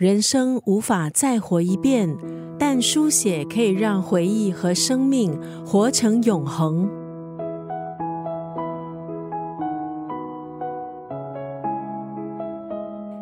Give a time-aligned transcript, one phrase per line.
[0.00, 2.16] 人生无法再活一遍，
[2.58, 6.88] 但书写可以让回忆和生命活成永恒。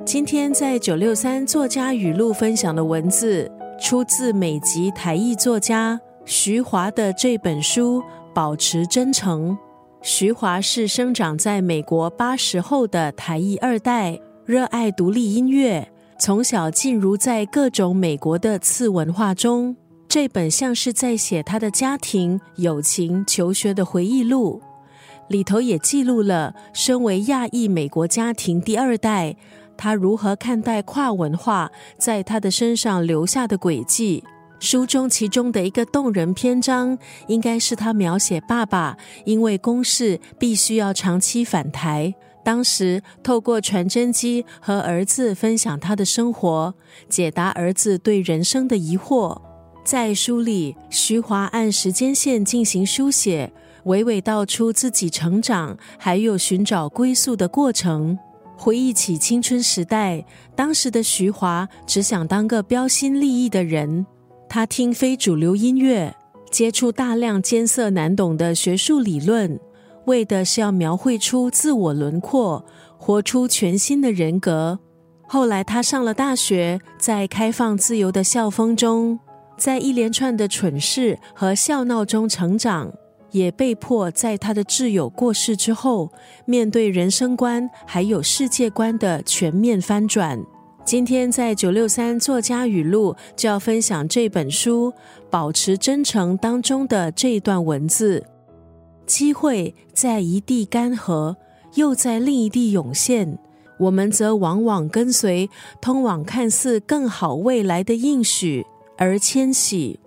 [0.06, 3.50] 今天在九六三作家语录分享的文字，
[3.80, 8.00] 出自美籍台裔作家徐华的这本书
[8.32, 9.50] 《保持真诚》。
[10.00, 15.90] 徐华是生长在美国八十后的台裔二代，热爱独立音乐。
[16.20, 19.76] 从小浸入在各种美国的次文化中，
[20.08, 24.60] 这本像是在写他的家庭、友情、求学的回忆录，
[25.28, 29.36] 里头也记录了身为亚裔美国家庭第二代，
[29.76, 34.24] 他如何看待跨文化在他的身上留下的轨迹。
[34.58, 36.98] 书中其中的一个动人篇章，
[37.28, 42.12] 应该是他描写爸爸因为公事必须要长期返台。
[42.48, 46.74] 当时透过传真机和儿子分享他的生活，
[47.06, 49.38] 解答儿子对人生的疑惑。
[49.84, 53.52] 在书里，徐华按时间线进行书写，
[53.84, 58.18] 娓娓道出自己成长还有寻找归宿的过程。
[58.56, 60.24] 回忆起青春时代，
[60.56, 64.06] 当时的徐华只想当个标新立异的人。
[64.48, 66.16] 他听非主流音乐，
[66.50, 69.60] 接触大量艰涩难懂的学术理论。
[70.08, 72.64] 为的是要描绘出自我轮廓，
[72.96, 74.80] 活出全新的人格。
[75.28, 79.20] 后来他上了大学，在开放自由的校风中，
[79.58, 82.90] 在一连串的蠢事和笑闹中成长，
[83.30, 86.10] 也被迫在他的挚友过世之后，
[86.46, 90.42] 面对人生观还有世界观的全面翻转。
[90.82, 94.90] 今天在九六三作家语录就要分享这本书
[95.28, 98.24] 《保持真诚》当中的这一段文字。
[99.08, 101.34] 机会在一地干涸，
[101.74, 103.38] 又在另一地涌现。
[103.78, 105.48] 我们则往往跟随
[105.80, 109.98] 通往看似更好未来的应许而迁徙。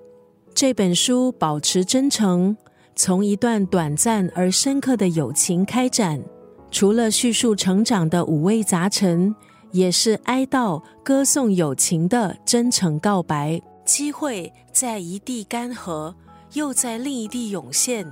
[0.53, 2.55] 这本书保持真诚，
[2.95, 6.21] 从一段短暂而深刻的友情开展。
[6.69, 9.33] 除了叙述成长的五味杂陈，
[9.71, 13.59] 也是哀悼、歌颂友情的真诚告白。
[13.83, 16.13] 机会在一地干涸，
[16.53, 18.05] 又在另一地涌现。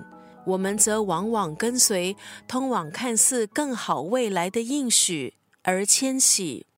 [0.50, 2.16] 我们则往往跟随
[2.48, 6.66] 通往看似更好未来的应许而迁徙。